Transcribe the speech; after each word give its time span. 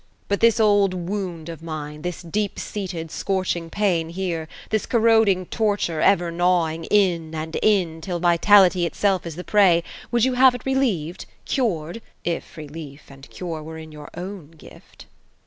But 0.27 0.39
tbia 0.39 0.59
old 0.59 0.95
wound 0.95 1.47
of 1.47 1.61
Mine— 1.61 2.01
this 2.01 2.23
deep 2.23 2.57
seated, 2.57 3.11
scorching 3.11 3.69
pain, 3.69 4.09
here 4.09 4.47
\ 4.57 4.69
this 4.71 4.87
corroding 4.87 5.45
torture, 5.45 6.01
ever 6.01 6.31
gnawing 6.31 6.85
in 6.85 7.35
and 7.35 7.55
in, 7.61 8.01
till 8.01 8.17
vitality 8.19 8.87
itself 8.87 9.27
is 9.27 9.35
the 9.35 9.43
prey, 9.43 9.83
would 10.09 10.25
you 10.25 10.31
bare 10.33 10.55
it 10.55 10.65
reliered. 10.65 11.25
cared— 11.45 12.01
if 12.35 12.57
relief 12.57 13.11
and 13.11 13.29
cure 13.29 13.61
were 13.61 13.77
in 13.77 13.91
your 13.91 14.09
own 14.17 14.49
gift?'' 14.49 15.05